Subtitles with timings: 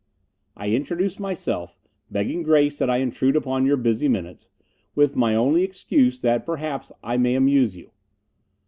[0.57, 1.77] I introduce myself,
[2.09, 4.49] begging grace that I intrude upon your busy minutes,
[4.95, 7.91] with my only excuse that perhaps I may amuse you.